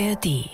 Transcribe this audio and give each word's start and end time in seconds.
ARD. 0.00 0.48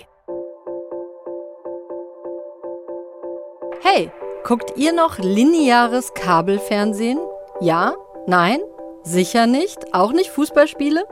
Hey, 3.81 4.11
guckt 4.43 4.73
ihr 4.75 4.91
noch 4.91 5.19
lineares 5.19 6.13
Kabelfernsehen? 6.13 7.19
Ja? 7.61 7.93
Nein? 8.25 8.59
Sicher 9.03 9.47
nicht? 9.47 9.93
Auch 9.93 10.11
nicht 10.11 10.31
Fußballspiele? 10.31 11.05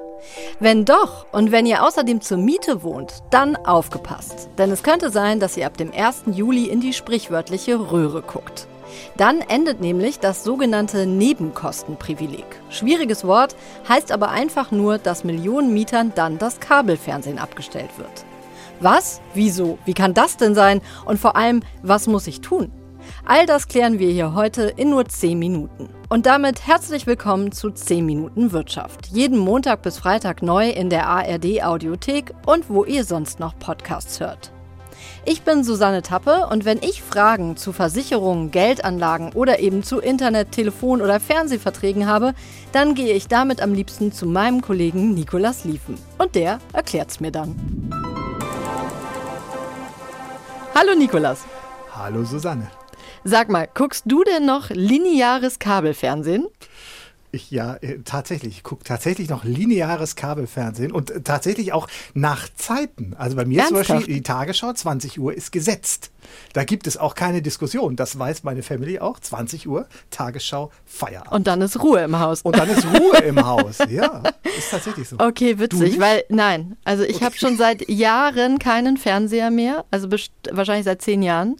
Wenn 0.60 0.84
doch 0.84 1.26
und 1.32 1.54
wenn 1.54 1.66
ihr 1.66 1.84
außerdem 1.84 2.20
zur 2.20 2.38
Miete 2.38 2.84
wohnt, 2.84 3.24
dann 3.30 3.56
aufgepasst. 3.56 4.50
Denn 4.58 4.70
es 4.72 4.84
könnte 4.84 5.12
sein, 5.12 5.40
dass 5.40 5.56
ihr 5.56 5.66
ab 5.66 5.78
dem 5.78 5.94
1. 5.94 6.24
Juli 6.34 6.66
in 6.66 6.82
die 6.82 6.94
sprichwörtliche 6.94 7.90
Röhre 7.90 8.22
guckt. 8.22 8.68
Dann 9.18 9.42
endet 9.42 9.82
nämlich 9.82 10.20
das 10.20 10.44
sogenannte 10.44 11.06
Nebenkostenprivileg. 11.06 12.46
Schwieriges 12.70 13.26
Wort, 13.26 13.56
heißt 13.88 14.12
aber 14.12 14.30
einfach 14.30 14.72
nur, 14.72 14.98
dass 14.98 15.24
Millionen 15.24 15.74
Mietern 15.74 16.12
dann 16.16 16.38
das 16.38 16.60
Kabelfernsehen 16.60 17.40
abgestellt 17.40 17.98
wird. 17.98 18.26
Was? 18.82 19.22
Wieso? 19.34 19.78
Wie 19.86 19.94
kann 19.94 20.14
das 20.14 20.38
denn 20.38 20.54
sein? 20.54 20.82
Und 21.06 21.20
vor 21.20 21.36
allem, 21.36 21.62
was 21.82 22.08
muss 22.08 22.28
ich 22.28 22.42
tun? 22.42 22.72
All 23.24 23.46
das 23.46 23.68
klären 23.68 24.00
wir 24.00 24.10
hier 24.10 24.34
heute 24.34 24.64
in 24.64 24.90
nur 24.90 25.06
10 25.06 25.38
Minuten. 25.40 25.90
Und 26.10 26.26
damit 26.26 26.68
herzlich 26.68 27.08
willkommen 27.08 27.52
zu 27.52 27.72
10 27.72 28.06
Minuten 28.06 28.52
Wirtschaft. 28.52 29.08
Jeden 29.08 29.38
Montag 29.38 29.82
bis 29.82 29.98
Freitag 30.00 30.42
neu 30.42 30.70
in 30.70 30.90
der 30.90 31.08
ARD 31.08 31.64
Audiothek 31.64 32.34
und 32.46 32.70
wo 32.70 32.84
ihr 32.84 33.06
sonst 33.06 33.40
noch 33.40 33.58
Podcasts 33.58 34.20
hört. 34.20 34.52
Ich 35.24 35.42
bin 35.44 35.64
Susanne 35.64 36.02
Tappe 36.02 36.48
und 36.52 36.66
wenn 36.66 36.80
ich 36.80 37.02
Fragen 37.02 37.58
zu 37.58 37.74
Versicherungen, 37.74 38.52
Geldanlagen 38.52 39.34
oder 39.34 39.60
eben 39.60 39.84
zu 39.84 40.00
Internet, 40.00 40.52
Telefon 40.52 41.02
oder 41.02 41.20
Fernsehverträgen 41.20 42.08
habe, 42.08 42.34
dann 42.72 42.94
gehe 42.94 43.14
ich 43.14 43.28
damit 43.28 43.62
am 43.62 43.74
liebsten 43.74 44.12
zu 44.12 44.26
meinem 44.26 44.62
Kollegen 44.62 45.14
Nikolas 45.14 45.64
Liefen. 45.64 45.98
Und 46.18 46.36
der 46.36 46.60
erklärt's 46.74 47.20
mir 47.20 47.32
dann. 47.32 48.05
Hallo 50.78 50.94
Nikolas. 50.94 51.46
Hallo 51.94 52.26
Susanne. 52.26 52.70
Sag 53.24 53.48
mal, 53.48 53.66
guckst 53.74 54.04
du 54.08 54.26
denn 54.26 54.46
noch 54.46 54.72
lineares 54.72 55.58
Kabelfernsehen? 55.58 56.48
Ich, 57.36 57.52
ja, 57.52 57.76
äh, 57.82 58.00
tatsächlich. 58.06 58.58
Ich 58.58 58.64
gucke 58.64 58.86
tatsächlich 58.86 59.30
noch 59.30 59.44
lineares 59.44 60.16
Kabelfernsehen 60.16 60.94
und 60.94 61.12
äh, 61.12 61.22
tatsächlich 61.22 61.74
auch 61.74 61.88
nach 62.14 62.48
Zeiten. 62.56 63.14
Also 63.18 63.36
bei 63.36 63.44
mir 63.44 63.60
Ernsthaft? 63.60 63.88
zum 63.88 63.96
Beispiel 63.98 64.16
die 64.16 64.22
Tagesschau 64.22 64.72
20 64.72 65.20
Uhr 65.20 65.34
ist 65.34 65.52
gesetzt. 65.52 66.12
Da 66.54 66.64
gibt 66.64 66.88
es 66.88 66.96
auch 66.96 67.14
keine 67.14 67.42
Diskussion. 67.42 67.98
Das 67.98 68.18
weiß 68.18 68.44
meine 68.44 68.64
Family 68.64 69.00
auch. 69.00 69.20
20 69.20 69.68
Uhr, 69.68 69.88
Tagesschau, 70.12 70.72
Feierabend. 70.86 71.34
Und 71.34 71.48
dann 71.48 71.62
ist 71.62 71.84
Ruhe 71.84 72.00
im 72.04 72.18
Haus. 72.18 72.42
Und 72.42 72.58
dann 72.58 72.70
ist 72.70 72.86
Ruhe 72.86 73.18
im 73.18 73.46
Haus. 73.46 73.80
Ja, 73.96 74.24
ist 74.58 74.72
tatsächlich 74.72 75.08
so. 75.08 75.18
Okay, 75.20 75.60
witzig, 75.60 76.00
weil 76.00 76.24
nein, 76.30 76.76
also 76.84 77.04
ich 77.04 77.22
habe 77.24 77.38
schon 77.38 77.56
seit 77.56 77.88
Jahren 77.88 78.58
keinen 78.58 78.98
Fernseher 78.98 79.52
mehr, 79.52 79.86
also 79.92 80.10
wahrscheinlich 80.52 80.86
seit 80.86 81.02
zehn 81.02 81.22
Jahren. 81.22 81.56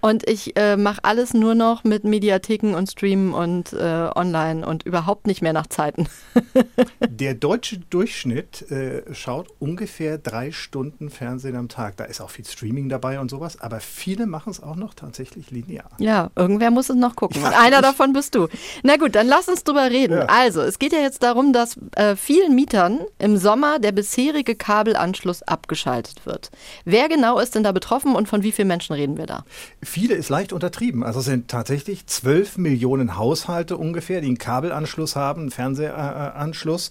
Und 0.00 0.28
ich 0.28 0.56
äh, 0.56 0.76
mache 0.76 1.04
alles 1.04 1.34
nur 1.34 1.54
noch 1.54 1.84
mit 1.84 2.04
Mediatheken 2.04 2.74
und 2.74 2.90
Streamen 2.90 3.34
und 3.34 3.72
äh, 3.72 4.10
online 4.14 4.66
und 4.66 4.84
überhaupt 4.84 5.26
nicht 5.26 5.42
mehr 5.42 5.52
nach 5.52 5.66
Zeiten. 5.66 6.08
Der 7.08 7.34
deutsche 7.34 7.78
Durchschnitt 7.78 8.70
äh, 8.70 9.02
schaut 9.14 9.48
ungefähr 9.58 10.18
drei 10.18 10.52
Stunden 10.52 11.10
Fernsehen 11.10 11.56
am 11.56 11.68
Tag. 11.68 11.96
Da 11.96 12.04
ist 12.04 12.20
auch 12.20 12.30
viel 12.30 12.46
Streaming 12.46 12.88
dabei 12.88 13.20
und 13.20 13.30
sowas, 13.30 13.60
aber 13.60 13.80
viele 13.80 14.26
machen 14.26 14.50
es 14.50 14.62
auch 14.62 14.76
noch 14.76 14.94
tatsächlich 14.94 15.50
linear. 15.50 15.90
Ja, 15.98 16.30
irgendwer 16.36 16.70
muss 16.70 16.88
es 16.88 16.96
noch 16.96 17.16
gucken. 17.16 17.40
Ja, 17.42 17.48
Und 17.48 17.54
einer 17.54 17.76
ich- 17.76 17.82
davon 17.82 18.12
bist 18.12 18.34
du. 18.34 18.48
Na 18.82 18.96
gut, 18.96 19.14
dann 19.14 19.26
lass 19.26 19.48
uns 19.48 19.64
drüber 19.64 19.90
reden. 19.90 20.18
Ja. 20.18 20.26
Also, 20.26 20.60
es 20.62 20.78
geht 20.78 20.92
ja 20.92 21.00
jetzt 21.00 21.22
darum, 21.22 21.52
dass 21.52 21.76
äh, 21.96 22.16
vielen 22.16 22.54
Mietern 22.54 23.00
im 23.18 23.36
Sommer 23.36 23.78
der 23.78 23.92
bisherige 23.92 24.54
Kabelanschluss 24.54 25.42
abgeschaltet 25.42 26.24
wird. 26.26 26.50
Wer 26.84 27.08
genau 27.08 27.38
ist 27.38 27.54
denn 27.54 27.62
da 27.64 27.72
betroffen 27.72 28.14
und 28.14 28.28
von 28.28 28.42
wie 28.42 28.52
vielen 28.52 28.68
Menschen 28.68 28.94
reden 28.94 29.16
wir 29.18 29.26
da? 29.26 29.44
Viele 29.90 30.14
ist 30.14 30.28
leicht 30.28 30.52
untertrieben. 30.52 31.02
Also 31.02 31.18
es 31.18 31.24
sind 31.24 31.48
tatsächlich 31.48 32.06
12 32.06 32.58
Millionen 32.58 33.16
Haushalte 33.16 33.76
ungefähr, 33.76 34.20
die 34.20 34.28
einen 34.28 34.38
Kabelanschluss 34.38 35.16
haben, 35.16 35.40
einen 35.40 35.50
Fernsehanschluss. 35.50 36.90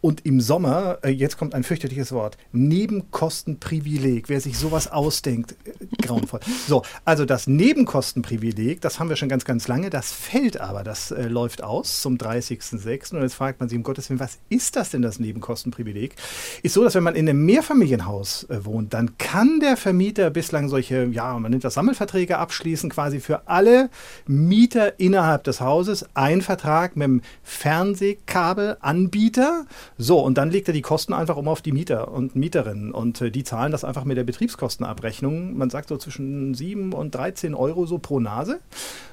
Und 0.00 0.26
im 0.26 0.40
Sommer, 0.40 0.98
äh, 1.02 1.10
jetzt 1.10 1.38
kommt 1.38 1.54
ein 1.54 1.62
fürchterliches 1.62 2.10
Wort, 2.10 2.38
Nebenkostenprivileg. 2.50 4.28
Wer 4.28 4.40
sich 4.40 4.58
sowas 4.58 4.90
ausdenkt, 4.90 5.54
äh, 5.64 6.04
grauenvoll. 6.04 6.40
So, 6.66 6.82
also 7.04 7.24
das 7.24 7.46
Nebenkostenprivileg, 7.46 8.80
das 8.80 8.98
haben 8.98 9.10
wir 9.10 9.14
schon 9.14 9.28
ganz, 9.28 9.44
ganz 9.44 9.68
lange. 9.68 9.88
Das 9.88 10.10
fällt 10.10 10.60
aber, 10.60 10.82
das 10.82 11.12
äh, 11.12 11.28
läuft 11.28 11.62
aus 11.62 12.02
zum 12.02 12.16
30.06. 12.16 13.14
Und 13.14 13.22
jetzt 13.22 13.34
fragt 13.34 13.60
man 13.60 13.68
sich, 13.68 13.78
um 13.78 13.84
Gottes 13.84 14.10
Willen, 14.10 14.18
was 14.18 14.38
ist 14.48 14.74
das 14.74 14.90
denn, 14.90 15.02
das 15.02 15.20
Nebenkostenprivileg? 15.20 16.16
Ist 16.64 16.74
so, 16.74 16.82
dass 16.82 16.96
wenn 16.96 17.04
man 17.04 17.14
in 17.14 17.28
einem 17.28 17.46
Mehrfamilienhaus 17.46 18.48
wohnt, 18.48 18.92
dann 18.92 19.16
kann 19.18 19.60
der 19.60 19.76
Vermieter 19.76 20.30
bislang 20.30 20.68
solche, 20.68 21.04
ja, 21.12 21.38
man 21.38 21.52
nennt 21.52 21.62
das 21.62 21.74
Sammelverträge 21.74 22.39
abschließen, 22.40 22.90
quasi 22.90 23.20
für 23.20 23.46
alle 23.46 23.90
Mieter 24.26 24.98
innerhalb 24.98 25.44
des 25.44 25.60
Hauses 25.60 26.04
einen 26.14 26.42
Vertrag 26.42 26.96
mit 26.96 27.04
dem 27.04 27.22
Fernsehkabelanbieter. 27.42 29.66
So, 29.98 30.18
und 30.20 30.38
dann 30.38 30.50
legt 30.50 30.66
er 30.68 30.74
die 30.74 30.82
Kosten 30.82 31.12
einfach 31.12 31.36
um 31.36 31.46
auf 31.46 31.62
die 31.62 31.70
Mieter 31.72 32.10
und 32.10 32.34
Mieterinnen 32.34 32.90
und 32.92 33.20
äh, 33.20 33.30
die 33.30 33.44
zahlen 33.44 33.70
das 33.70 33.84
einfach 33.84 34.04
mit 34.04 34.16
der 34.16 34.24
Betriebskostenabrechnung. 34.24 35.56
Man 35.56 35.70
sagt 35.70 35.90
so 35.90 35.96
zwischen 35.96 36.54
7 36.54 36.92
und 36.92 37.14
13 37.14 37.54
Euro 37.54 37.86
so 37.86 37.98
pro 37.98 38.18
Nase. 38.18 38.58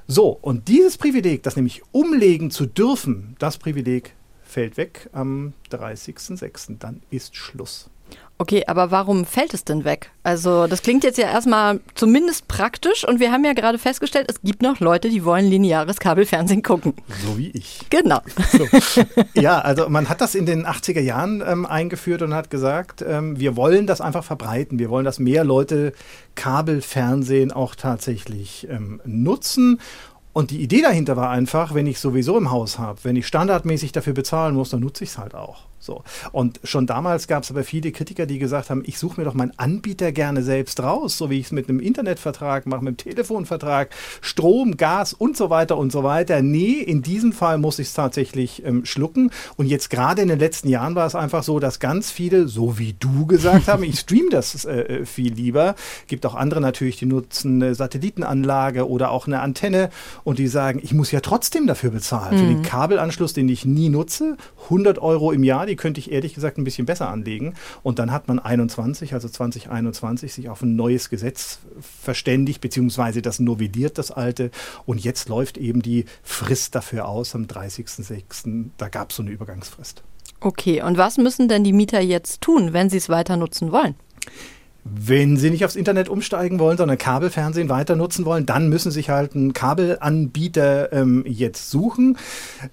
So, 0.08 0.40
und 0.42 0.68
dieses 0.70 0.98
Privileg, 0.98 1.44
das 1.44 1.58
nämlich 1.58 1.84
umlegen 1.92 2.50
zu 2.50 2.66
dürfen, 2.66 3.36
das 3.40 3.58
Privileg 3.58 4.16
fällt 4.42 4.78
weg 4.78 5.10
am 5.12 5.52
30.06. 5.72 6.78
Dann 6.80 7.02
ist 7.10 7.36
Schluss. 7.36 7.90
Okay, 8.40 8.66
aber 8.68 8.92
warum 8.92 9.26
fällt 9.26 9.56
es 9.56 9.64
denn 9.64 9.84
weg? 9.84 10.12
Also, 10.22 10.68
das 10.68 10.84
klingt 10.84 11.04
jetzt 11.04 11.18
ja 11.18 11.28
erstmal 11.28 11.80
zumindest 11.96 12.48
praktisch 12.48 13.04
und 13.04 13.20
wir 13.20 13.32
haben 13.32 13.44
ja 13.44 13.54
gerade 13.54 13.80
festgestellt, 13.80 14.28
es 14.30 14.42
gibt 14.42 14.62
noch 14.62 14.80
Leute, 14.80 15.10
die 15.10 15.26
wollen 15.26 15.48
lineares 15.48 16.00
Kabelfernsehen 16.00 16.62
gucken. 16.62 16.94
So 17.26 17.36
wie 17.40 17.50
ich. 17.50 17.80
Genau. 17.90 18.22
So. 18.52 18.68
Ja, 19.34 19.60
also 19.60 19.90
man 19.90 20.08
hat 20.08 20.22
das 20.22 20.36
in 20.36 20.46
den 20.46 20.68
80er 20.68 21.00
Jahren 21.00 21.44
ähm, 21.46 21.66
eingeführt 21.66 22.22
und 22.22 22.34
hat 22.34 22.52
gesagt, 22.52 23.04
ähm, 23.08 23.40
wir 23.40 23.56
wollen 23.56 23.88
das 23.88 24.02
einfach 24.02 24.24
verbreiten. 24.24 24.78
Wir 24.78 24.92
wollen, 24.92 25.06
dass 25.06 25.18
mehr 25.18 25.44
Leute 25.44 25.94
Kabelfernsehen 26.36 27.52
auch 27.52 27.74
tatsächlich 27.74 28.68
ähm, 28.70 29.02
nutzen. 29.04 29.80
Und 30.34 30.52
die 30.52 30.62
Idee 30.62 30.84
dahinter 30.84 31.18
war 31.18 31.32
einfach, 31.32 31.74
wenn 31.74 31.88
ich 31.88 32.00
sowieso 32.00 32.38
im 32.38 32.52
Haus 32.52 32.78
habe, 32.78 33.00
wenn 33.04 33.16
ich 33.16 33.26
standardmäßig 33.26 33.92
dafür 33.92 34.14
bezahlen 34.14 34.54
muss, 34.54 34.70
dann 34.70 34.82
nutze 34.82 35.04
ich 35.04 35.10
es 35.10 35.18
halt 35.18 35.34
auch. 35.34 35.66
So. 35.88 36.04
Und 36.34 36.60
schon 36.66 36.86
damals 36.86 37.30
gab 37.30 37.44
es 37.44 37.50
aber 37.50 37.64
viele 37.64 37.94
Kritiker, 37.94 38.26
die 38.26 38.40
gesagt 38.40 38.70
haben, 38.70 38.84
ich 38.86 39.00
suche 39.00 39.22
mir 39.22 39.26
doch 39.26 39.34
meinen 39.34 39.54
Anbieter 39.56 40.12
gerne 40.12 40.44
selbst 40.44 40.84
raus, 40.84 41.18
so 41.18 41.30
wie 41.30 41.40
ich 41.40 41.46
es 41.46 41.52
mit 41.54 41.70
einem 41.70 41.80
Internetvertrag 41.80 42.66
mache, 42.66 42.82
mit 42.84 42.90
einem 42.90 42.98
Telefonvertrag, 42.98 43.90
Strom, 44.20 44.76
Gas 44.76 45.14
und 45.14 45.38
so 45.38 45.50
weiter 45.50 45.78
und 45.78 45.94
so 45.94 46.04
weiter. 46.04 46.42
Nee, 46.42 46.74
in 46.74 47.04
diesem 47.04 47.32
Fall 47.32 47.58
muss 47.58 47.80
ich 47.80 47.88
es 47.88 47.94
tatsächlich 47.94 48.66
ähm, 48.66 48.84
schlucken. 48.84 49.32
Und 49.56 49.68
jetzt 49.68 49.90
gerade 49.90 50.22
in 50.22 50.28
den 50.28 50.40
letzten 50.40 50.68
Jahren 50.68 50.94
war 50.96 51.08
es 51.08 51.16
einfach 51.16 51.44
so, 51.44 51.60
dass 51.60 51.80
ganz 51.80 52.12
viele, 52.12 52.50
so 52.50 52.78
wie 52.78 52.94
du 53.00 53.26
gesagt 53.26 53.70
haben, 53.70 53.84
ich 53.84 53.98
stream 53.98 54.28
das 54.30 54.66
äh, 54.66 55.06
viel 55.06 55.34
lieber. 55.34 55.76
Gibt 56.08 56.26
auch 56.26 56.36
andere 56.36 56.60
natürlich, 56.60 56.98
die 56.98 57.06
nutzen 57.06 57.62
eine 57.64 57.76
Satellitenanlage 57.76 58.90
oder 58.90 59.12
auch 59.12 59.26
eine 59.26 59.40
Antenne 59.40 59.90
und 60.26 60.38
die 60.38 60.48
sagen, 60.48 60.82
ich 60.84 60.94
muss 60.94 61.12
ja 61.12 61.22
trotzdem 61.22 61.66
dafür 61.66 61.92
bezahlen. 61.92 62.38
Für 62.38 62.46
den 62.46 62.62
Kabelanschluss, 62.62 63.32
den 63.32 63.48
ich 63.48 63.64
nie 63.64 63.88
nutze, 63.88 64.36
100 64.66 65.00
Euro 65.00 65.32
im 65.32 65.46
Jahr, 65.46 65.66
die 65.66 65.77
könnte 65.78 66.00
ich 66.00 66.12
ehrlich 66.12 66.34
gesagt 66.34 66.58
ein 66.58 66.64
bisschen 66.64 66.86
besser 66.86 67.10
anlegen. 67.10 67.54
Und 67.84 68.00
dann 68.00 68.12
hat 68.12 68.28
man 68.28 68.40
21, 68.40 69.14
also 69.14 69.30
2021, 69.30 70.34
sich 70.34 70.50
auf 70.50 70.62
ein 70.62 70.76
neues 70.76 71.10
Gesetz 71.10 71.60
verständigt, 71.80 72.62
beziehungsweise 72.62 73.22
das 73.22 73.40
novelliert, 73.40 73.98
das 73.98 74.12
alte. 74.12 74.52
Und 74.86 75.04
jetzt 75.04 75.30
läuft 75.30 75.58
eben 75.58 75.82
die 75.82 76.06
Frist 76.24 76.76
dafür 76.76 77.08
aus 77.08 77.36
am 77.36 77.44
30.06. 77.44 78.72
Da 78.78 78.90
gab 78.90 79.12
es 79.12 79.18
so 79.18 79.24
eine 79.24 79.32
Übergangsfrist. 79.32 80.04
Okay, 80.40 80.82
und 80.82 80.98
was 80.98 81.18
müssen 81.18 81.48
denn 81.48 81.64
die 81.64 81.74
Mieter 81.74 82.00
jetzt 82.00 82.42
tun, 82.42 82.74
wenn 82.74 82.90
sie 82.90 82.98
es 82.98 83.10
weiter 83.10 83.38
nutzen 83.38 83.72
wollen? 83.72 83.96
Wenn 84.96 85.38
Sie 85.38 85.50
nicht 85.50 85.66
aufs 85.66 85.76
Internet 85.76 86.10
umsteigen 86.10 86.60
wollen, 86.60 86.78
sondern 86.78 86.98
Kabelfernsehen 86.98 87.70
weiter 87.70 87.96
nutzen 87.96 88.26
wollen, 88.26 88.46
dann 88.46 88.70
müssen 88.70 88.92
Sie 88.92 89.00
sich 89.00 89.10
halt 89.10 89.36
einen 89.36 89.54
Kabelanbieter 89.54 90.92
ähm, 90.94 91.24
jetzt 91.28 91.70
suchen. 91.70 92.18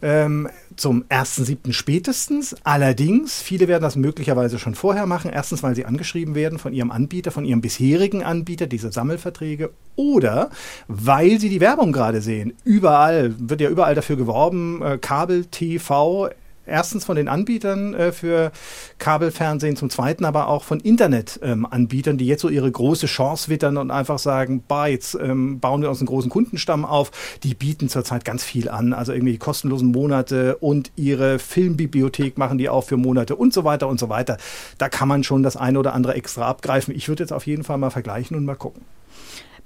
Ähm, 0.03 0.49
zum 0.77 1.05
1.7. 1.05 1.73
spätestens. 1.73 2.57
Allerdings, 2.65 3.41
viele 3.41 3.69
werden 3.69 3.83
das 3.83 3.97
möglicherweise 3.97 4.59
schon 4.59 4.75
vorher 4.75 5.07
machen. 5.07 5.31
Erstens, 5.33 5.63
weil 5.63 5.75
sie 5.75 5.85
angeschrieben 5.85 6.35
werden 6.35 6.59
von 6.59 6.73
ihrem 6.73 6.91
Anbieter, 6.91 7.31
von 7.31 7.45
ihrem 7.45 7.61
bisherigen 7.61 8.23
Anbieter, 8.23 8.67
diese 8.67 8.93
Sammelverträge. 8.93 9.71
Oder 9.97 10.51
weil 10.89 11.39
sie 11.39 11.49
die 11.49 11.61
Werbung 11.61 11.93
gerade 11.93 12.21
sehen. 12.21 12.55
Überall, 12.65 13.35
wird 13.39 13.61
ja 13.61 13.71
überall 13.71 13.95
dafür 13.95 14.17
geworben, 14.17 14.83
äh, 14.83 14.99
Kabel, 14.99 15.45
TV, 15.47 16.31
erstens 16.67 17.05
von 17.05 17.17
den 17.17 17.29
Anbietern 17.29 17.95
äh, 17.95 18.13
für 18.13 18.53
Kabelfernsehen, 18.99 19.77
zum 19.77 19.91
zweiten 19.91 20.25
aber 20.25 20.49
auch 20.49 20.65
von 20.65 20.81
Internetanbietern, 20.81 22.15
ähm, 22.15 22.19
die 22.19 22.27
jetzt 22.27 22.43
so 22.43 22.49
ihre 22.49 22.71
große 22.71 23.07
Chance 23.07 23.49
wittern 23.49 23.77
und 23.77 23.91
einfach 23.91 24.19
sagen, 24.19 24.63
bah, 24.67 24.87
jetzt 24.87 25.15
ähm, 25.21 25.61
bauen 25.61 25.83
wir 25.83 25.91
uns 25.91 26.01
einen 26.01 26.07
großen 26.07 26.31
Kundenstamm 26.31 26.85
auf. 26.85 27.11
Die 27.43 27.55
bieten 27.55 27.89
zurzeit 27.89 28.25
ganz 28.25 28.45
viel 28.45 28.69
an, 28.69 28.93
also 28.93 29.13
irgendwie 29.13 29.39
kostenlosen 29.39 29.91
Monate 29.93 30.57
und 30.57 30.93
ihre 30.97 31.39
Filmbibliothek 31.39 32.39
machen 32.39 32.59
die 32.59 32.69
auch 32.69 32.85
für 32.85 32.97
Monate 32.97 33.37
und 33.37 33.53
so 33.53 33.65
weiter 33.65 33.89
und 33.89 34.01
so 34.01 34.09
weiter. 34.09 34.37
Da 34.79 34.89
kann 34.89 35.09
man 35.09 35.25
schon 35.25 35.43
das 35.43 35.57
eine 35.57 35.79
oder 35.79 35.95
andere 35.95 36.15
extra 36.15 36.47
abgreifen. 36.47 36.95
Ich 36.95 37.09
würde 37.09 37.23
jetzt 37.23 37.33
auf 37.33 37.47
jeden 37.47 37.65
Fall 37.65 37.79
mal 37.79 37.91
vergleichen 37.91 38.37
und 38.37 38.45
mal 38.45 38.57
gucken. 38.57 38.83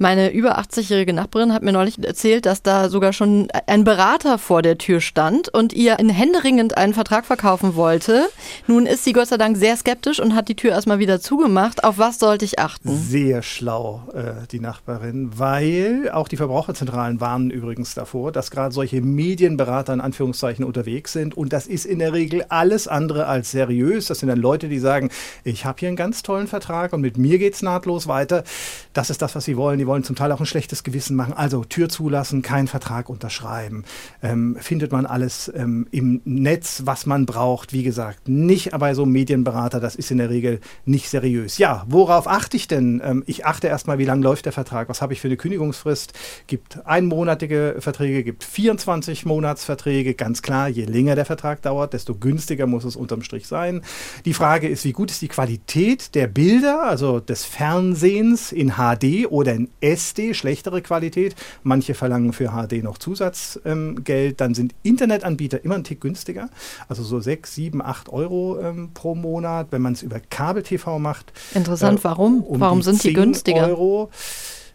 Meine 0.01 0.31
über 0.31 0.61
80-jährige 0.61 1.13
Nachbarin 1.13 1.53
hat 1.53 1.65
mir 1.65 1.73
neulich 1.73 1.99
erzählt, 2.03 2.47
dass 2.47 2.63
da 2.63 2.89
sogar 2.89 3.13
schon 3.13 3.49
ein 3.67 3.83
Berater 3.83 4.39
vor 4.39 4.63
der 4.63 4.79
Tür 4.79 5.01
stand 5.01 5.49
und 5.49 5.73
ihr 5.73 5.99
in 5.99 6.09
händeringend 6.09 6.77
einen 6.77 6.95
Vertrag 6.95 7.27
verkaufen 7.27 7.75
wollte. 7.75 8.29
Nun 8.69 8.87
ist 8.87 9.03
sie 9.03 9.13
Gott 9.13 9.27
sei 9.27 9.39
Dank 9.39 9.57
sehr 9.57 9.77
skeptisch 9.77 10.21
und 10.21 10.37
hat 10.37 10.49
die 10.49 10.55
Tür 10.55 10.71
erstmal 10.71 11.01
wieder 11.01 11.21
zugemacht. 11.21 11.83
Auf 11.83 11.99
was 11.99 12.21
sollte 12.21 12.45
ich 12.45 12.61
achten? 12.61 12.97
Sehr 12.97 13.43
schlau, 13.43 14.09
äh, 14.15 14.47
die 14.53 14.61
Nachbarin, 14.61 15.33
weil 15.37 16.09
auch 16.13 16.29
die 16.29 16.37
Verbraucherzentralen 16.37 17.21
warnen 17.21 17.51
übrigens 17.51 17.95
davor, 17.95 18.31
dass 18.31 18.53
gerade 18.53 18.73
solche 18.73 19.01
Medienberater 19.01 19.93
in 19.93 20.01
Anführungszeichen 20.01 20.65
unterwegs 20.65 21.13
sind 21.13 21.37
und 21.37 21.53
das 21.53 21.67
ist 21.67 21.87
in 21.87 21.99
der 21.99 22.13
Regel 22.13 22.45
alles 22.51 22.87
andere 22.87 23.27
als 23.27 23.51
seriös. 23.51 24.07
Das 24.07 24.21
sind 24.21 24.29
dann 24.29 24.39
Leute, 24.39 24.69
die 24.69 24.79
sagen, 24.79 25.11
ich 25.43 25.65
habe 25.65 25.81
hier 25.81 25.89
einen 25.89 25.97
ganz 25.97 26.23
tollen 26.23 26.47
Vertrag 26.47 26.93
und 26.93 27.01
mit 27.01 27.19
mir 27.19 27.39
geht 27.39 27.55
es 27.55 27.63
nahtlos 27.63 28.07
weiter. 28.07 28.45
Das 28.93 29.11
ist 29.11 29.23
das, 29.23 29.35
was 29.39 29.45
sie 29.45 29.57
wollen. 29.57 29.79
Die 29.79 29.87
wollen 29.87 30.03
zum 30.03 30.17
Teil 30.17 30.33
auch 30.33 30.41
ein 30.41 30.47
schlechtes 30.47 30.83
Gewissen 30.83 31.15
machen. 31.15 31.33
Also 31.33 31.63
Tür 31.63 31.89
zulassen, 31.89 32.43
keinen 32.43 32.67
Vertrag 32.67 33.09
unterschreiben. 33.09 33.85
Ähm, 34.21 34.57
findet 34.59 34.91
man 34.91 35.07
alles 35.07 35.51
ähm, 35.55 35.87
im 35.93 36.21
Netz, 36.25 36.83
was 36.87 37.07
man 37.07 37.25
braucht. 37.25 37.73
Wie 37.73 37.85
gesagt, 37.85 38.29
nicht 38.29 38.75
aber 38.75 38.93
so 38.97 39.07
Medienberater, 39.07 39.79
das 39.79 39.95
ist 39.95 40.11
in 40.11 40.19
der 40.19 40.29
Regel 40.29 40.59
nicht 40.85 41.09
seriös. 41.09 41.57
Ja, 41.57 41.85
worauf 41.87 42.27
achte 42.27 42.57
ich 42.57 42.67
denn? 42.67 43.01
Ähm, 43.05 43.23
ich 43.27 43.47
achte 43.47 43.69
erstmal, 43.69 43.99
wie 43.99 44.05
lange 44.05 44.25
läuft 44.25 44.45
der 44.45 44.53
Vertrag? 44.53 44.89
Was 44.89 45.01
habe 45.01 45.13
ich 45.13 45.21
für 45.21 45.29
eine 45.29 45.37
Kündigungsfrist? 45.37 46.15
Gibt 46.49 46.85
einmonatige 46.85 47.77
Verträge, 47.79 48.25
gibt 48.25 48.43
24 48.43 49.25
Monatsverträge. 49.25 50.15
Ganz 50.15 50.43
klar, 50.43 50.69
je 50.69 50.85
länger 50.85 51.15
der 51.15 51.27
Vertrag 51.27 51.63
dauert, 51.63 51.93
desto 51.93 52.17
günstiger 52.17 52.67
muss 52.67 52.83
es 52.83 52.97
unterm 52.97 53.23
Strich 53.23 53.47
sein. 53.47 53.83
Die 54.25 54.35
Frage 54.35 54.69
ist, 54.69 54.85
wie 54.85 54.93
gut 54.93 55.13
ist 55.13 55.23
die 55.23 55.29
Qualität 55.29 56.17
der 56.17 56.27
Bilder, 56.27 56.83
also 56.83 57.21
des 57.21 57.45
Fernsehens 57.45 58.51
in 58.51 58.73
HD 58.73 59.28
oder 59.31 59.55
in 59.55 59.69
SD, 59.81 60.35
schlechtere 60.35 60.83
Qualität. 60.83 61.35
Manche 61.63 61.95
verlangen 61.95 62.33
für 62.33 62.51
HD 62.51 62.83
noch 62.83 62.99
Zusatzgeld. 62.99 63.67
Ähm, 63.67 64.37
Dann 64.37 64.55
sind 64.55 64.75
Internetanbieter 64.83 65.65
immer 65.65 65.77
ein 65.77 65.85
Tick 65.85 66.01
günstiger. 66.01 66.49
Also 66.89 67.03
so 67.03 67.21
6, 67.21 67.55
7, 67.55 67.83
8 67.83 68.09
Euro 68.09 68.61
ähm, 68.61 68.91
pro 68.95 69.15
Monat. 69.15 69.69
Wenn 69.71 69.83
man 69.83 69.93
es 69.93 70.03
über 70.03 70.21
Kabel-TV 70.21 70.99
macht. 70.99 71.33
Interessant, 71.55 72.01
äh, 72.01 72.05
warum? 72.05 72.43
Um 72.43 72.61
warum 72.61 72.83
sind 72.83 73.03
die 73.05 73.13
günstiger? 73.13 73.69
Euro. 73.69 74.11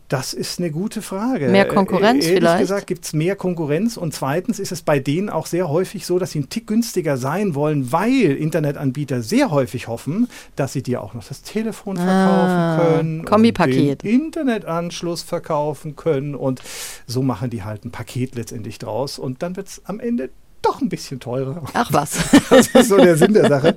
Das 0.09 0.33
ist 0.33 0.59
eine 0.59 0.69
gute 0.69 1.01
Frage. 1.01 1.47
Mehr 1.47 1.67
Konkurrenz 1.67 2.25
Ehrlich 2.25 2.39
vielleicht? 2.39 2.59
gesagt 2.59 2.87
gibt 2.87 3.05
es 3.05 3.13
mehr 3.13 3.35
Konkurrenz 3.35 3.97
und 3.97 4.13
zweitens 4.13 4.59
ist 4.59 4.71
es 4.71 4.81
bei 4.81 4.99
denen 4.99 5.29
auch 5.29 5.45
sehr 5.45 5.69
häufig 5.69 6.05
so, 6.05 6.19
dass 6.19 6.31
sie 6.31 6.39
einen 6.39 6.49
Tick 6.49 6.67
günstiger 6.67 7.17
sein 7.17 7.55
wollen, 7.55 7.91
weil 7.91 8.31
Internetanbieter 8.31 9.23
sehr 9.23 9.49
häufig 9.49 9.87
hoffen, 9.87 10.29
dass 10.55 10.73
sie 10.73 10.83
dir 10.83 11.01
auch 11.01 11.13
noch 11.13 11.25
das 11.25 11.41
Telefon 11.41 11.97
ah, 11.97 12.77
verkaufen 12.77 12.95
können, 12.95 13.25
Kombipaket, 13.25 14.03
den 14.03 14.25
Internetanschluss 14.25 15.23
verkaufen 15.23 15.95
können 15.95 16.35
und 16.35 16.61
so 17.07 17.23
machen 17.23 17.49
die 17.49 17.63
halt 17.63 17.85
ein 17.85 17.91
Paket 17.91 18.35
letztendlich 18.35 18.79
draus 18.79 19.17
und 19.17 19.41
dann 19.41 19.55
wird 19.55 19.67
es 19.67 19.81
am 19.85 19.99
Ende 19.99 20.29
doch 20.63 20.81
ein 20.81 20.89
bisschen 20.89 21.19
teurer. 21.19 21.61
Ach 21.73 21.91
was. 21.91 22.19
Das 22.49 22.67
ist 22.67 22.89
so 22.89 22.97
der 22.97 23.17
Sinn 23.17 23.33
der 23.33 23.47
Sache. 23.47 23.75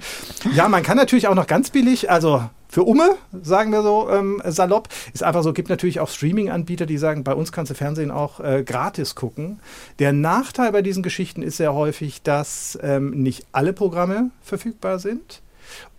Ja, 0.55 0.69
man 0.69 0.83
kann 0.83 0.97
natürlich 0.97 1.29
auch 1.29 1.35
noch 1.35 1.47
ganz 1.47 1.71
billig, 1.71 2.11
also 2.11 2.43
für 2.69 2.83
Umme, 2.83 3.17
sagen 3.43 3.73
wir 3.73 3.83
so 3.83 4.09
ähm, 4.11 4.43
salopp. 4.45 4.89
Ist 5.13 5.23
einfach 5.23 5.43
so, 5.43 5.53
gibt 5.53 5.69
natürlich 5.69 6.01
auch 6.01 6.09
Streaming-Anbieter, 6.09 6.87
die 6.87 6.99
sagen, 6.99 7.25
bei 7.25 7.35
uns 7.35 7.53
kannst 7.53 7.71
du 7.71 7.75
Fernsehen 7.75 8.11
auch 8.11 8.41
äh, 8.41 8.65
gratis 8.65 9.15
gucken. 9.15 9.61
Der 9.99 10.13
Nachteil 10.13 10.73
bei 10.73 10.83
diesen 10.83 11.03
Geschichten 11.03 11.43
ist 11.43 11.57
sehr 11.57 11.75
häufig, 11.75 12.23
dass 12.23 12.79
ähm, 12.83 13.11
nicht 13.23 13.47
alle 13.53 13.73
Programme 13.73 14.31
verfügbar 14.43 14.99
sind 14.99 15.43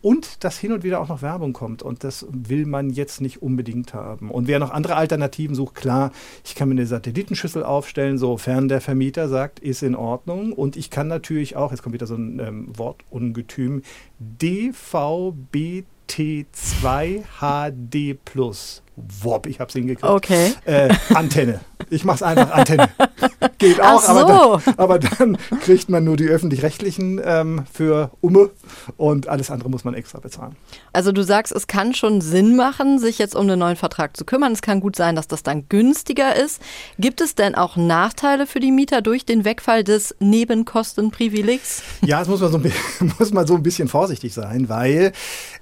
und 0.01 0.43
dass 0.43 0.57
hin 0.57 0.71
und 0.71 0.83
wieder 0.83 1.01
auch 1.01 1.09
noch 1.09 1.21
Werbung 1.21 1.53
kommt. 1.53 1.83
Und 1.83 2.03
das 2.03 2.25
will 2.29 2.65
man 2.65 2.89
jetzt 2.89 3.21
nicht 3.21 3.41
unbedingt 3.41 3.93
haben. 3.93 4.31
Und 4.31 4.47
wer 4.47 4.59
noch 4.59 4.71
andere 4.71 4.95
Alternativen 4.95 5.55
sucht, 5.55 5.75
klar, 5.75 6.11
ich 6.45 6.55
kann 6.55 6.69
mir 6.69 6.75
eine 6.75 6.85
Satellitenschüssel 6.85 7.63
aufstellen, 7.63 8.17
sofern 8.17 8.67
der 8.67 8.81
Vermieter 8.81 9.27
sagt, 9.27 9.59
ist 9.59 9.83
in 9.83 9.95
Ordnung. 9.95 10.53
Und 10.53 10.77
ich 10.77 10.89
kann 10.89 11.07
natürlich 11.07 11.55
auch, 11.55 11.71
jetzt 11.71 11.83
kommt 11.83 11.93
wieder 11.93 12.07
so 12.07 12.15
ein 12.15 12.39
ähm, 12.39 12.77
Wortungetüm, 12.77 13.81
DVB 14.19 15.85
T2 16.07 17.25
HD 17.39 18.17
Plus. 18.25 18.81
Wop, 18.97 19.45
ich 19.45 19.59
hab's 19.59 19.73
hingekriegt. 19.73 20.03
Okay. 20.03 20.53
Äh, 20.65 20.89
Antenne. 21.13 21.59
Ich 21.91 22.03
mach's 22.03 22.23
einfach 22.23 22.51
Antenne. 22.51 22.89
Geht 23.59 23.79
auch, 23.79 24.01
so. 24.01 24.11
aber, 24.11 24.59
dann, 24.59 24.75
aber, 24.77 24.99
dann, 24.99 25.37
kriegt 25.61 25.89
man 25.89 26.03
nur 26.03 26.17
die 26.17 26.25
öffentlich-rechtlichen 26.25 27.21
ähm, 27.23 27.65
für 27.71 28.11
Umme 28.21 28.49
und 28.97 29.27
alles 29.27 29.51
andere 29.51 29.69
muss 29.69 29.83
man 29.83 29.93
extra 29.93 30.19
bezahlen. 30.19 30.55
Also 30.93 31.11
du 31.11 31.23
sagst, 31.23 31.53
es 31.53 31.67
kann 31.67 31.93
schon 31.93 32.21
Sinn 32.21 32.55
machen, 32.55 32.99
sich 32.99 33.19
jetzt 33.19 33.35
um 33.35 33.47
den 33.47 33.59
neuen 33.59 33.75
Vertrag 33.75 34.17
zu 34.17 34.25
kümmern. 34.25 34.51
Es 34.51 34.61
kann 34.61 34.79
gut 34.79 34.95
sein, 34.95 35.15
dass 35.15 35.27
das 35.27 35.43
dann 35.43 35.69
günstiger 35.69 36.35
ist. 36.35 36.61
Gibt 36.97 37.21
es 37.21 37.35
denn 37.35 37.55
auch 37.55 37.77
Nachteile 37.77 38.47
für 38.47 38.59
die 38.59 38.71
Mieter 38.71 39.01
durch 39.01 39.25
den 39.25 39.45
Wegfall 39.45 39.83
des 39.83 40.15
Nebenkostenprivilegs? 40.19 41.83
Ja, 42.01 42.21
es 42.21 42.27
muss 42.27 42.41
man 42.41 42.51
so, 42.51 42.59
muss 43.19 43.31
man 43.31 43.45
so 43.45 43.55
ein 43.55 43.63
bisschen 43.63 43.87
vorsichtig 43.87 44.33
sein, 44.33 44.69
weil 44.69 45.13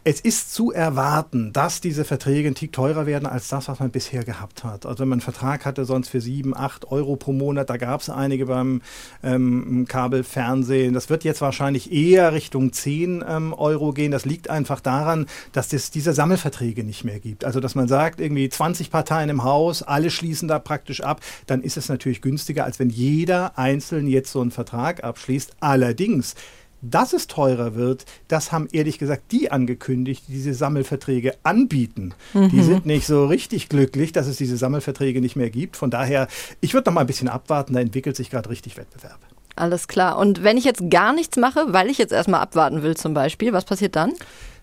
es 0.03 0.21
ist 0.21 0.53
zu 0.53 0.71
erwarten, 0.71 1.51
dass 1.51 1.81
diese 1.81 2.05
Verträge 2.05 2.47
ein 2.47 2.55
Tick 2.55 2.71
teurer 2.71 3.05
werden 3.05 3.24
als 3.31 3.47
das, 3.47 3.67
was 3.67 3.79
man 3.79 3.91
bisher 3.91 4.23
gehabt 4.23 4.63
hat. 4.63 4.85
Also 4.85 4.99
wenn 4.99 5.09
man 5.09 5.17
einen 5.17 5.21
Vertrag 5.21 5.65
hatte, 5.65 5.85
sonst 5.85 6.09
für 6.09 6.21
sieben, 6.21 6.55
acht 6.55 6.91
Euro 6.91 7.15
pro 7.15 7.33
Monat, 7.33 7.69
da 7.69 7.77
gab 7.77 8.01
es 8.01 8.09
einige 8.09 8.45
beim 8.45 8.81
ähm, 9.23 9.85
Kabelfernsehen. 9.87 10.93
Das 10.93 11.09
wird 11.09 11.23
jetzt 11.23 11.41
wahrscheinlich 11.41 11.91
eher 11.91 12.33
Richtung 12.33 12.73
zehn 12.73 13.23
ähm, 13.27 13.53
Euro 13.53 13.91
gehen. 13.91 14.11
Das 14.11 14.25
liegt 14.25 14.49
einfach 14.49 14.79
daran, 14.79 15.25
dass 15.51 15.71
es 15.73 15.91
diese 15.91 16.13
Sammelverträge 16.13 16.83
nicht 16.83 17.03
mehr 17.03 17.19
gibt. 17.19 17.45
Also 17.45 17.59
dass 17.59 17.75
man 17.75 17.87
sagt, 17.87 18.19
irgendwie 18.19 18.49
20 18.49 18.91
Parteien 18.91 19.29
im 19.29 19.43
Haus, 19.43 19.83
alle 19.83 20.09
schließen 20.09 20.47
da 20.47 20.59
praktisch 20.59 21.01
ab, 21.01 21.21
dann 21.47 21.61
ist 21.61 21.77
es 21.77 21.89
natürlich 21.89 22.21
günstiger, 22.21 22.65
als 22.65 22.79
wenn 22.79 22.89
jeder 22.89 23.57
einzeln 23.57 24.07
jetzt 24.07 24.31
so 24.31 24.41
einen 24.41 24.51
Vertrag 24.51 25.03
abschließt. 25.03 25.57
Allerdings 25.59 26.35
dass 26.81 27.13
es 27.13 27.27
teurer 27.27 27.75
wird, 27.75 28.05
das 28.27 28.51
haben 28.51 28.67
ehrlich 28.71 28.99
gesagt 28.99 29.31
die 29.31 29.51
angekündigt, 29.51 30.23
die 30.27 30.33
diese 30.33 30.53
Sammelverträge 30.53 31.33
anbieten. 31.43 32.13
Mhm. 32.33 32.49
Die 32.49 32.61
sind 32.61 32.85
nicht 32.85 33.07
so 33.07 33.25
richtig 33.25 33.69
glücklich, 33.69 34.11
dass 34.11 34.27
es 34.27 34.37
diese 34.37 34.57
Sammelverträge 34.57 35.21
nicht 35.21 35.35
mehr 35.35 35.49
gibt. 35.49 35.77
Von 35.77 35.89
daher, 35.89 36.27
ich 36.61 36.73
würde 36.73 36.89
noch 36.89 36.95
mal 36.95 37.01
ein 37.01 37.07
bisschen 37.07 37.29
abwarten, 37.29 37.73
da 37.73 37.79
entwickelt 37.79 38.15
sich 38.15 38.29
gerade 38.29 38.49
richtig 38.49 38.77
Wettbewerb. 38.77 39.19
Alles 39.55 39.87
klar. 39.87 40.17
Und 40.17 40.43
wenn 40.43 40.57
ich 40.57 40.65
jetzt 40.65 40.89
gar 40.89 41.13
nichts 41.13 41.37
mache, 41.37 41.67
weil 41.69 41.89
ich 41.89 41.97
jetzt 41.97 42.11
erstmal 42.11 42.41
abwarten 42.41 42.83
will 42.83 42.97
zum 42.97 43.13
Beispiel, 43.13 43.53
was 43.53 43.65
passiert 43.65 43.95
dann? 43.95 44.13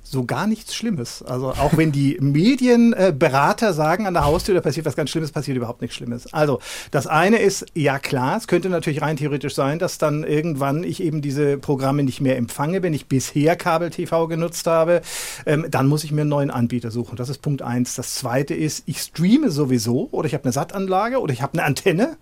So 0.03 0.25
gar 0.25 0.47
nichts 0.47 0.75
Schlimmes. 0.75 1.23
Also 1.23 1.51
auch 1.51 1.77
wenn 1.77 1.93
die 1.93 2.19
Medienberater 2.21 3.71
äh, 3.71 3.73
sagen 3.73 4.07
an 4.07 4.15
der 4.15 4.25
Haustür, 4.25 4.55
da 4.55 4.61
passiert 4.61 4.85
was 4.85 4.97
ganz 4.97 5.11
Schlimmes, 5.11 5.33
passiert 5.33 5.57
überhaupt 5.57 5.81
nichts 5.81 5.97
Schlimmes. 5.97 6.33
Also 6.35 6.59
das 6.91 7.07
eine 7.07 7.39
ist, 7.39 7.67
ja 7.75 7.99
klar, 7.99 8.37
es 8.37 8.47
könnte 8.47 8.69
natürlich 8.69 9.01
rein 9.01 9.17
theoretisch 9.17 9.55
sein, 9.55 9.79
dass 9.79 9.99
dann 9.99 10.25
irgendwann 10.25 10.85
ich 10.85 11.03
eben 11.03 11.23
diese 11.23 11.57
Programme 11.57 12.03
nicht 12.03 12.21
mehr 12.21 12.37
empfange, 12.37 12.83
wenn 12.83 12.93
ich 12.95 13.07
bisher 13.07 13.57
Kabel-TV 13.57 14.27
genutzt 14.27 14.67
habe. 14.67 15.03
Ähm, 15.47 15.67
dann 15.71 15.87
muss 15.87 16.05
ich 16.05 16.13
mir 16.13 16.23
einen 16.23 16.31
neuen 16.31 16.51
Anbieter 16.51 16.91
suchen. 16.91 17.17
Das 17.17 17.29
ist 17.29 17.39
Punkt 17.39 17.63
eins. 17.63 17.95
Das 17.95 18.17
zweite 18.17 18.55
ist, 18.55 18.83
ich 18.87 19.01
streame 19.01 19.51
sowieso 19.51 20.09
oder 20.11 20.27
ich 20.27 20.35
habe 20.35 20.45
eine 20.45 20.53
SAT-Anlage 20.53 21.21
oder 21.21 21.33
ich 21.33 21.43
habe 21.43 21.55
eine 21.55 21.65
Antenne. 21.65 22.17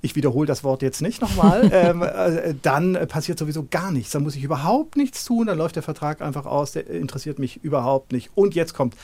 Ich 0.00 0.14
wiederhole 0.16 0.46
das 0.46 0.64
Wort 0.64 0.82
jetzt 0.82 1.02
nicht 1.02 1.20
nochmal. 1.20 1.70
ähm, 1.72 2.02
äh, 2.02 2.54
dann 2.62 2.98
passiert 3.08 3.38
sowieso 3.38 3.66
gar 3.68 3.90
nichts. 3.90 4.12
Dann 4.12 4.22
muss 4.22 4.36
ich 4.36 4.44
überhaupt 4.44 4.96
nichts 4.96 5.24
tun. 5.24 5.46
Dann 5.46 5.58
läuft 5.58 5.76
der 5.76 5.82
Vertrag 5.82 6.20
einfach 6.20 6.46
aus. 6.46 6.72
Der 6.72 6.88
interessiert 6.88 7.21
interessiert 7.22 7.38
mich 7.38 7.62
überhaupt 7.62 8.12
nicht. 8.12 8.30
Und 8.34 8.54
jetzt 8.54 8.74
kommt 8.74 8.96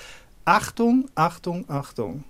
Achtung, 0.45 1.09
Achtung, 1.15 1.65
Achtung. 1.69 2.25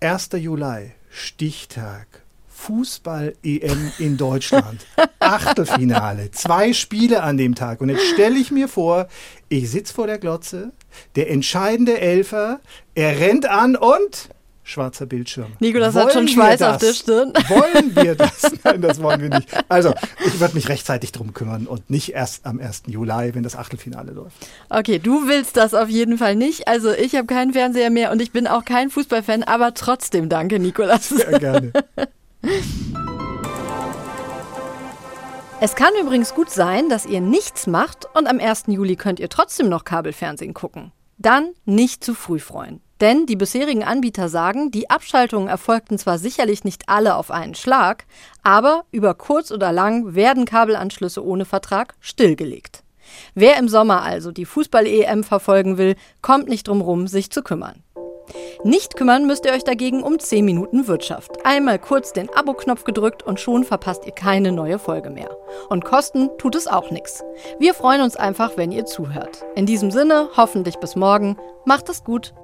1. 0.00 0.30
Juli, 0.34 0.92
Stichtag. 1.10 2.06
Fußball-EM 2.46 3.92
in 3.98 4.16
Deutschland. 4.16 4.84
Achtelfinale. 5.20 6.30
Zwei 6.32 6.72
Spiele 6.72 7.22
an 7.22 7.36
dem 7.36 7.54
Tag. 7.54 7.80
Und 7.80 7.88
jetzt 7.88 8.06
stelle 8.12 8.36
ich 8.36 8.50
mir 8.50 8.68
vor, 8.68 9.08
ich 9.48 9.70
sitze 9.70 9.94
vor 9.94 10.06
der 10.06 10.18
Glotze, 10.18 10.72
der 11.14 11.30
entscheidende 11.30 12.00
Elfer, 12.00 12.60
er 12.94 13.20
rennt 13.20 13.46
an 13.46 13.76
und 13.76 14.28
schwarzer 14.68 15.06
Bildschirm. 15.06 15.52
Nikolas 15.60 15.94
wollen 15.94 16.06
hat 16.06 16.12
schon 16.12 16.28
Schweiß 16.28 16.62
auf 16.62 16.78
der 16.78 16.92
Stirn. 16.92 17.32
Wollen 17.48 17.96
wir 17.96 18.14
das? 18.16 18.52
Nein, 18.64 18.82
das 18.82 19.02
wollen 19.02 19.20
wir 19.20 19.30
nicht. 19.30 19.48
Also, 19.68 19.94
ich 20.24 20.38
werde 20.40 20.54
mich 20.54 20.68
rechtzeitig 20.68 21.12
drum 21.12 21.34
kümmern 21.34 21.66
und 21.66 21.90
nicht 21.90 22.12
erst 22.12 22.46
am 22.46 22.60
1. 22.60 22.82
Juli, 22.86 23.34
wenn 23.34 23.42
das 23.42 23.56
Achtelfinale 23.56 24.12
läuft. 24.12 24.36
Okay, 24.68 24.98
du 24.98 25.26
willst 25.26 25.56
das 25.56 25.74
auf 25.74 25.88
jeden 25.88 26.18
Fall 26.18 26.36
nicht. 26.36 26.68
Also, 26.68 26.92
ich 26.92 27.16
habe 27.16 27.26
keinen 27.26 27.52
Fernseher 27.52 27.90
mehr 27.90 28.12
und 28.12 28.22
ich 28.22 28.30
bin 28.30 28.46
auch 28.46 28.64
kein 28.64 28.90
Fußballfan, 28.90 29.42
aber 29.42 29.74
trotzdem 29.74 30.28
danke, 30.28 30.58
Nikolas. 30.58 31.08
Sehr 31.08 31.38
gerne. 31.38 31.72
Es 35.60 35.74
kann 35.74 35.90
übrigens 36.00 36.34
gut 36.34 36.50
sein, 36.50 36.88
dass 36.88 37.04
ihr 37.04 37.20
nichts 37.20 37.66
macht 37.66 38.06
und 38.14 38.28
am 38.28 38.38
1. 38.38 38.66
Juli 38.68 38.94
könnt 38.94 39.18
ihr 39.18 39.28
trotzdem 39.28 39.68
noch 39.68 39.82
Kabelfernsehen 39.82 40.54
gucken. 40.54 40.92
Dann 41.16 41.50
nicht 41.64 42.04
zu 42.04 42.14
früh 42.14 42.38
freuen. 42.38 42.80
Denn 43.00 43.26
die 43.26 43.36
bisherigen 43.36 43.84
Anbieter 43.84 44.28
sagen, 44.28 44.70
die 44.70 44.90
Abschaltungen 44.90 45.48
erfolgten 45.48 45.98
zwar 45.98 46.18
sicherlich 46.18 46.64
nicht 46.64 46.88
alle 46.88 47.14
auf 47.14 47.30
einen 47.30 47.54
Schlag, 47.54 48.06
aber 48.42 48.84
über 48.90 49.14
kurz 49.14 49.52
oder 49.52 49.72
lang 49.72 50.14
werden 50.14 50.44
Kabelanschlüsse 50.44 51.24
ohne 51.24 51.44
Vertrag 51.44 51.94
stillgelegt. 52.00 52.82
Wer 53.34 53.56
im 53.56 53.68
Sommer 53.68 54.02
also 54.02 54.32
die 54.32 54.44
Fußball-EM 54.44 55.24
verfolgen 55.24 55.78
will, 55.78 55.96
kommt 56.22 56.48
nicht 56.48 56.68
drum 56.68 56.80
rum, 56.80 57.06
sich 57.06 57.30
zu 57.30 57.42
kümmern. 57.42 57.82
Nicht 58.64 58.96
kümmern 58.96 59.26
müsst 59.26 59.46
ihr 59.46 59.52
euch 59.52 59.64
dagegen 59.64 60.02
um 60.02 60.18
10 60.18 60.44
Minuten 60.44 60.86
Wirtschaft. 60.86 61.44
Einmal 61.44 61.78
kurz 61.78 62.12
den 62.12 62.28
Abo-Knopf 62.30 62.84
gedrückt 62.84 63.22
und 63.22 63.40
schon 63.40 63.64
verpasst 63.64 64.06
ihr 64.06 64.12
keine 64.12 64.52
neue 64.52 64.78
Folge 64.78 65.10
mehr. 65.10 65.30
Und 65.68 65.84
kosten 65.84 66.30
tut 66.38 66.54
es 66.54 66.66
auch 66.66 66.90
nichts. 66.90 67.24
Wir 67.58 67.74
freuen 67.74 68.02
uns 68.02 68.16
einfach, 68.16 68.56
wenn 68.56 68.72
ihr 68.72 68.84
zuhört. 68.84 69.44
In 69.54 69.66
diesem 69.66 69.90
Sinne, 69.90 70.28
hoffentlich 70.36 70.76
bis 70.76 70.96
morgen. 70.96 71.36
Macht 71.64 71.88
es 71.88 72.04
gut. 72.04 72.34